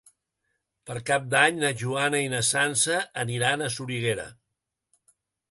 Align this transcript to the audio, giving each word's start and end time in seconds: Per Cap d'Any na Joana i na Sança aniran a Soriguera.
Per 0.89 0.95
Cap 1.09 1.27
d'Any 1.33 1.59
na 1.63 1.71
Joana 1.81 2.23
i 2.29 2.33
na 2.37 2.41
Sança 2.49 2.97
aniran 3.27 3.67
a 3.67 3.69
Soriguera. 3.77 4.27